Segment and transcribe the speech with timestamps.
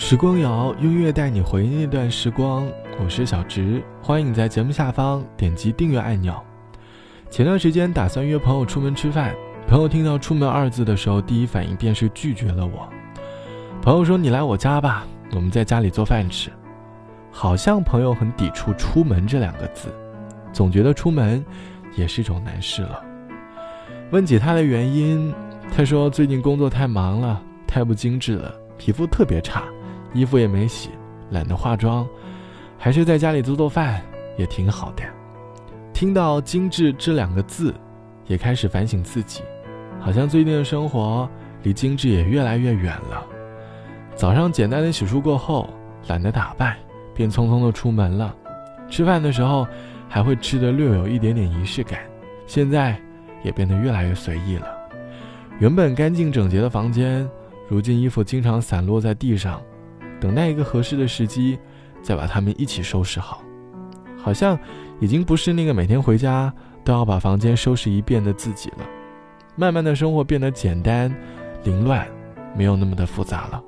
[0.00, 2.64] 时光谣，音乐带你回忆那段时光。
[3.02, 6.40] 我是小直，欢迎你在节目下方点击订阅按钮。
[7.28, 9.34] 前段时间打算约朋友出门吃饭，
[9.66, 12.88] 朋友听到“出门”二字的时候，第一反应便是拒绝了我。
[13.82, 16.48] 朋友说：“你来我家吧，我们在家里做饭吃。”
[17.32, 19.92] 好像朋友很抵触“出门”这两个字，
[20.52, 21.44] 总觉得出门
[21.96, 23.02] 也是一种难事了。
[24.12, 25.34] 问起他的原因，
[25.76, 29.64] 他说：“最近工作太忙了，太不精致了，皮肤特别差。”
[30.12, 30.90] 衣服也没洗，
[31.30, 32.06] 懒得化妆，
[32.78, 34.02] 还是在家里做做饭
[34.36, 35.02] 也挺好的。
[35.92, 37.74] 听到“精致”这两个字，
[38.26, 39.42] 也开始反省自己，
[40.00, 41.28] 好像最近的生活
[41.62, 43.26] 离精致也越来越远了。
[44.14, 45.68] 早上简单的洗漱过后，
[46.06, 46.76] 懒得打扮，
[47.14, 48.34] 便匆匆的出门了。
[48.88, 49.66] 吃饭的时候，
[50.08, 52.00] 还会吃得略有一点点仪式感。
[52.46, 52.98] 现在
[53.42, 54.66] 也变得越来越随意了。
[55.58, 57.28] 原本干净整洁的房间，
[57.68, 59.60] 如今衣服经常散落在地上。
[60.20, 61.58] 等待一个合适的时机，
[62.02, 63.42] 再把它们一起收拾好，
[64.22, 64.58] 好像
[65.00, 66.52] 已经不是那个每天回家
[66.84, 68.86] 都要把房间收拾一遍的自己了。
[69.56, 71.12] 慢慢的生活变得简单、
[71.64, 72.06] 凌乱，
[72.56, 73.62] 没有那么的复杂了。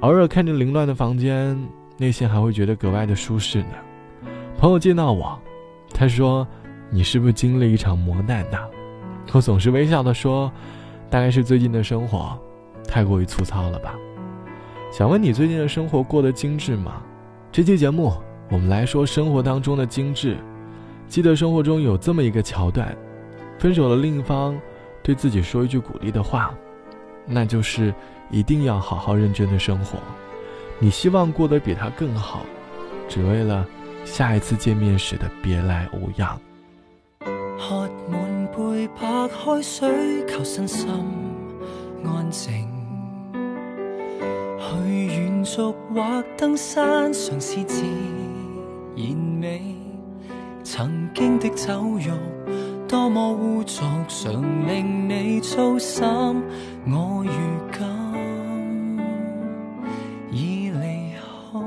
[0.00, 1.58] 偶尔看着凌乱的房间，
[1.96, 3.74] 内心还会觉得格外的舒适呢。
[4.58, 5.38] 朋友见到我，
[5.94, 6.46] 他说
[6.90, 8.58] ：“你是不是经历一场磨难呐？”
[9.32, 10.52] 我总是微笑的说
[11.08, 12.38] ：“大概是最近的生活
[12.86, 13.94] 太过于粗糙了吧。”
[14.92, 17.02] 想问你最近的生活过得精致吗？
[17.50, 18.12] 这期节目
[18.50, 20.36] 我们来说生活当中的精致。
[21.08, 22.94] 记得生活中有这么一个桥段：
[23.58, 24.54] 分手的另一方
[25.02, 26.52] 对自己说一句鼓励的话，
[27.26, 27.94] 那就是
[28.30, 29.98] 一定要好好认真的生活。
[30.78, 32.44] 你希望过得比他更好，
[33.08, 33.66] 只为了
[34.04, 36.38] 下一次见面时的别来无恙。
[37.58, 39.88] 喝满杯白开水，
[40.28, 40.86] 求身心
[42.04, 42.71] 安静。
[44.86, 47.84] 去远足或登山，尝试自
[48.96, 49.76] 然美。
[50.64, 52.12] 曾经的酒肉
[52.88, 54.32] 多么污浊，常
[54.66, 56.04] 令你操心。
[56.86, 57.32] 我如
[57.72, 57.86] 今
[60.30, 61.58] 已离开，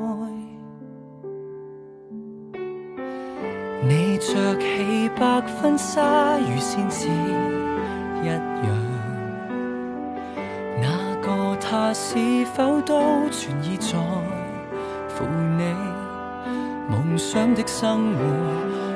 [3.87, 8.94] 你着起白婚纱，如仙子一样。
[11.93, 13.97] 是否都存意在
[15.15, 15.25] 乎
[15.57, 15.63] 你？
[16.89, 18.19] 梦想的生活，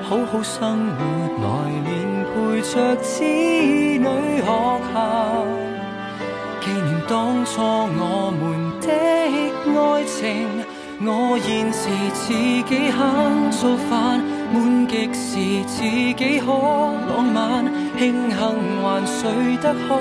[0.04, 1.00] 好好生活，
[1.42, 1.48] 来
[1.86, 1.90] 年
[2.30, 4.46] 陪着子女学
[4.94, 4.96] 校，
[6.62, 8.42] 纪念当初我们
[8.82, 8.88] 的
[9.80, 10.18] 爱情。
[11.02, 14.20] 我现时自己肯做饭，
[14.52, 16.52] 满极时自己可
[17.08, 17.66] 浪漫，
[17.98, 18.38] 庆幸
[18.84, 19.96] 还睡得好，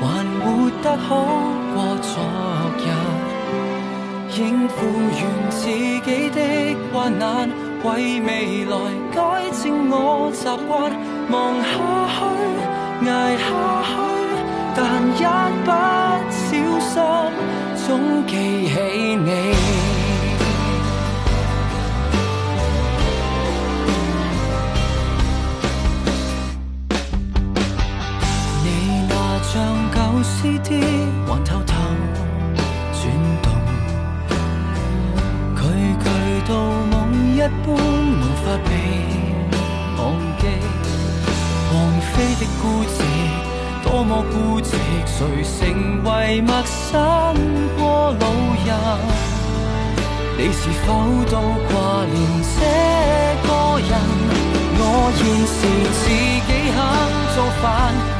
[0.00, 0.04] 还
[0.40, 0.44] 活
[0.82, 1.61] 得好。
[1.74, 2.12] 过昨
[2.78, 2.86] 日，
[4.38, 6.38] 应付完自己的
[6.92, 7.48] 患难，
[7.84, 8.74] 为未来
[9.14, 9.18] 改
[9.62, 10.92] 正我习惯，
[11.30, 11.70] 望下
[12.14, 12.20] 去，
[13.08, 13.44] 挨下
[13.88, 13.90] 去，
[14.76, 14.78] 但
[15.16, 15.20] 一
[15.64, 16.50] 不小心，
[17.86, 17.88] 总
[18.26, 18.32] 记
[18.68, 18.74] 起
[19.16, 19.30] 你。
[28.64, 28.66] 你
[29.08, 29.10] 那
[29.52, 29.54] 张
[29.94, 31.01] 旧 CD。
[37.42, 38.70] 一般无法被
[39.98, 40.46] 忘记，
[41.74, 41.76] 王
[42.12, 43.02] 菲的孤寂，
[43.82, 44.70] 多么孤寂，
[45.04, 47.34] 谁成为陌生
[47.76, 48.24] 过路
[48.64, 48.70] 人？
[50.38, 50.94] 你是否
[51.32, 51.34] 都
[51.66, 52.16] 挂念
[52.54, 52.56] 这
[53.42, 53.50] 个
[53.90, 53.90] 人？
[54.78, 54.80] 我
[55.16, 55.58] 现时
[55.98, 56.10] 自己
[56.46, 56.48] 肯
[57.34, 57.66] 做饭，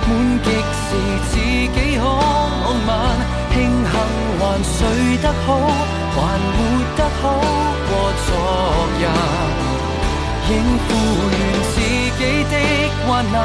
[0.09, 0.11] 满
[0.43, 0.51] 极
[0.83, 0.91] 时
[1.31, 2.11] 自己可浪
[2.89, 2.91] 漫，
[3.53, 3.95] 庆幸
[4.41, 4.75] 还睡
[5.23, 5.49] 得好，
[6.11, 6.59] 还活
[6.97, 7.62] 得好。
[9.05, 11.31] 应付完
[11.73, 11.81] 自
[12.19, 12.55] 己的
[13.07, 13.37] 患难，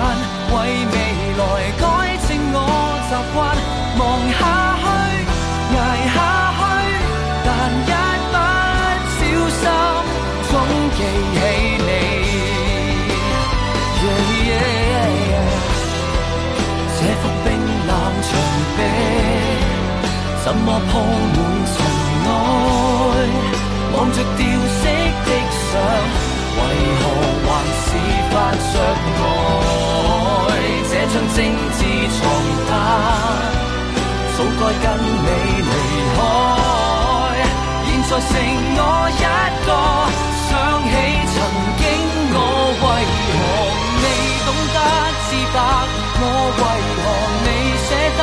[46.20, 46.24] 我
[46.58, 46.64] 为
[46.98, 47.06] 何
[47.46, 47.48] 你
[47.86, 48.22] 舍得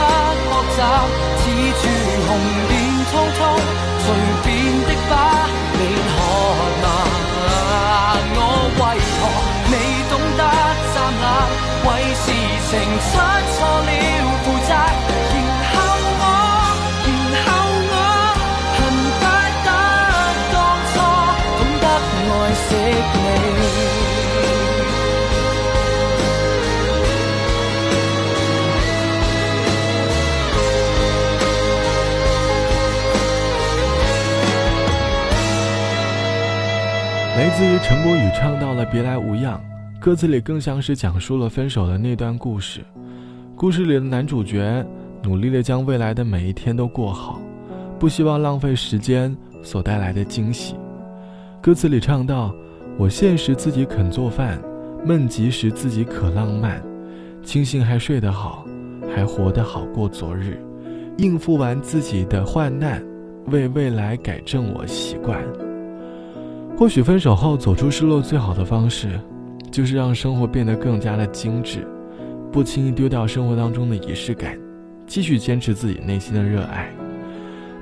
[0.75, 0.79] 学习？
[1.41, 1.43] 此
[1.81, 1.82] 处
[2.26, 2.29] 红
[2.69, 2.73] 遍
[3.11, 3.41] 苍苍，
[4.02, 4.06] 随
[4.43, 4.46] 便
[4.88, 5.12] 的把，
[5.75, 5.81] 你
[6.11, 6.14] 可
[6.82, 6.87] 难。
[8.37, 8.38] 我
[8.81, 8.82] 为
[9.20, 9.23] 何
[9.70, 9.73] 你
[10.11, 10.43] 懂得
[10.93, 11.25] 刹那，
[11.87, 12.25] 为事
[12.70, 12.73] 情。
[37.36, 37.50] 来。
[37.56, 39.62] 自于陈柏宇唱到了“别来无恙”，
[40.00, 42.81] 歌词里更像是讲述了分手的那段故事。
[43.54, 44.84] 故事里的男主角
[45.22, 47.40] 努力的将未来的每一天都过好，
[47.96, 50.75] 不希望浪费时间所带来的惊喜。
[51.62, 52.52] 歌词里唱到
[52.98, 54.60] ：“我现实自己肯做饭，
[55.04, 56.82] 闷极时自己可浪漫，
[57.44, 58.66] 清醒还睡得好，
[59.14, 60.60] 还活得好过昨日，
[61.19, 63.00] 应付完自己的患难，
[63.46, 65.40] 为未来改正我习惯。”
[66.76, 69.20] 或许分手后走出失落最好的方式，
[69.70, 71.86] 就是让生活变得更加的精致。
[72.50, 74.58] 不轻易丢掉生活当中的仪式感，
[75.06, 76.90] 继续坚持自己内心的热爱，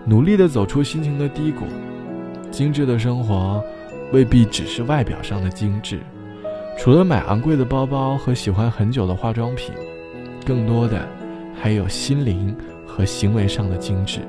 [0.07, 1.65] 努力的走出心情的低谷。
[2.51, 3.65] 精致的生活，
[4.13, 5.99] 未必只是外表上的精致，
[6.79, 9.75] 除了买昂贵的包包和喜欢很久的化妆品，
[10.45, 11.09] 更多的
[11.55, 12.55] 还有心灵
[12.87, 14.21] 和行为上的精致。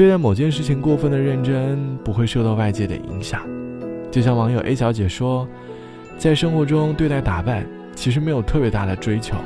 [0.00, 3.46] 对待某件事情过分的认真，不会受到外界的影响。
[4.10, 5.46] 就像网友 A 小姐说，
[6.16, 7.66] 在生活中对待打扮。
[7.94, 9.36] 其实没有特别大的追求，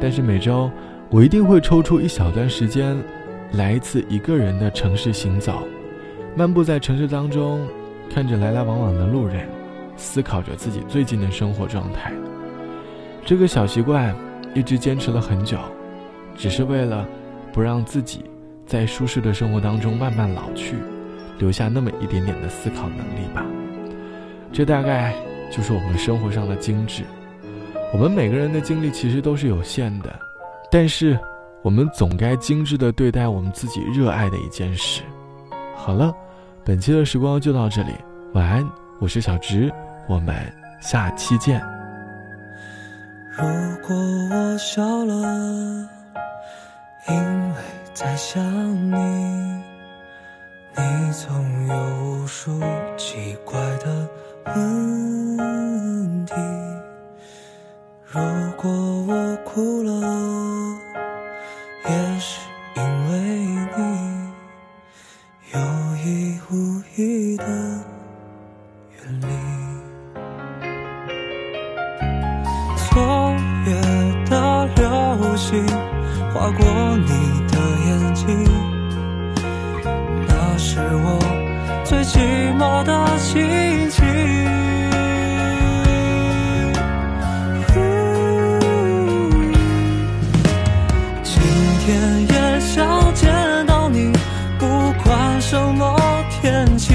[0.00, 0.70] 但是每周
[1.10, 2.96] 我一定会抽出一小段时间，
[3.52, 5.62] 来一次一个人的城市行走，
[6.34, 7.60] 漫步在城市当中，
[8.08, 9.46] 看着来来往往的路人，
[9.98, 12.10] 思考着自己最近的生活状态。
[13.26, 14.16] 这个小习惯
[14.54, 15.58] 一直坚持了很久，
[16.34, 17.06] 只是为了
[17.52, 18.24] 不让自己
[18.72, 20.76] 在舒适的生活当中慢慢老去，
[21.36, 23.44] 留下那么一点点的思考能力吧。
[24.50, 25.14] 这大概
[25.50, 27.02] 就是我们生活上的精致。
[27.92, 30.18] 我们每个人的精力其实都是有限的，
[30.70, 31.18] 但是
[31.60, 35.02] 我们总该精致的对待我们自己热爱的一件事。
[35.76, 36.10] 好了，
[36.64, 37.92] 本期的时光就到这里，
[38.32, 38.66] 晚安，
[39.00, 39.70] 我是小直，
[40.08, 40.34] 我们
[40.80, 41.62] 下期见。
[43.36, 43.44] 如
[43.86, 43.94] 果
[44.30, 45.86] 我笑了，
[47.08, 47.56] 因为
[47.92, 48.42] 在想
[48.90, 48.96] 你，
[50.76, 52.60] 你总有无数
[52.96, 54.08] 奇怪的
[54.46, 56.34] 问题。
[58.06, 58.20] 如
[58.56, 59.90] 果我哭了，
[61.84, 61.90] 也
[62.20, 62.40] 是
[62.76, 63.18] 因为
[63.76, 63.80] 你
[65.52, 65.58] 有
[66.04, 66.52] 意无
[66.96, 69.26] 意的远离。
[72.90, 72.92] 昨
[73.66, 73.70] 夜
[74.26, 74.82] 的流
[75.36, 75.50] 星
[76.42, 77.08] 划过你
[77.52, 77.56] 的
[77.86, 78.26] 眼睛。
[80.26, 81.16] 那是我
[81.84, 82.18] 最寂
[82.58, 84.04] 寞的心情。
[91.22, 91.40] 今
[91.84, 94.12] 天也想见到你
[94.58, 94.66] 不
[95.04, 95.96] 管什么
[96.30, 96.92] 天气。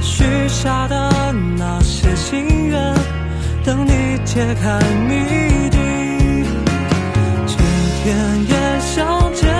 [0.00, 2.94] 许下的那些心愿
[3.64, 5.55] 等你解开谜
[8.06, 8.14] 天
[8.46, 9.55] 也想见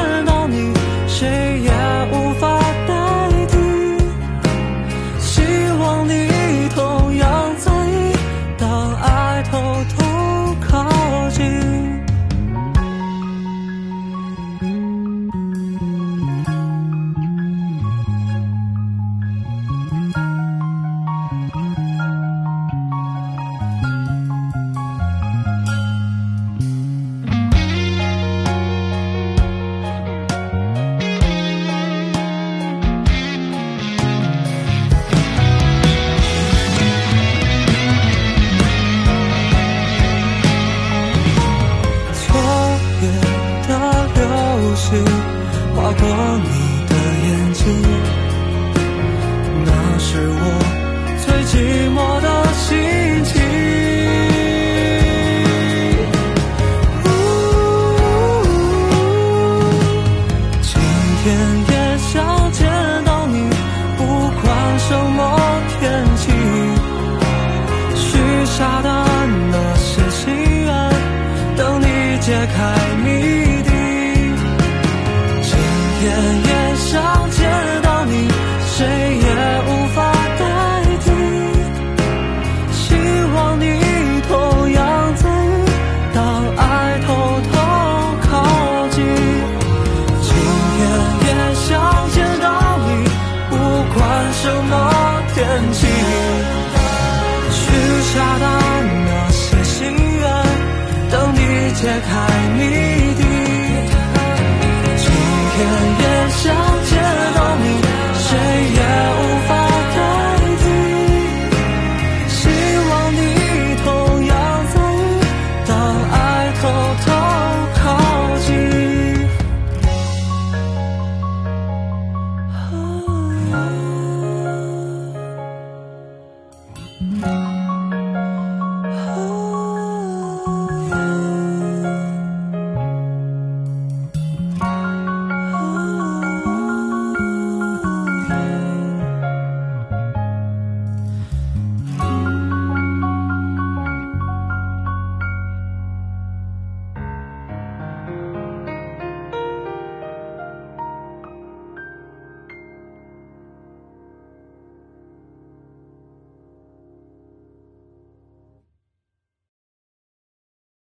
[101.77, 102.46] 解开。